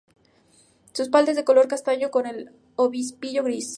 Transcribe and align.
Su 0.93 1.03
espalda 1.03 1.29
es 1.29 1.37
de 1.37 1.43
color 1.43 1.67
castaño, 1.67 2.09
con 2.09 2.25
el 2.25 2.49
obispillo 2.75 3.43
gris. 3.43 3.69